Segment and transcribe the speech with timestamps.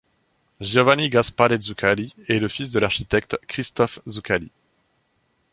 [0.59, 4.49] Giovanni Gaspare Zuccalli est le fils de l'architecte Christoph Zuccalli.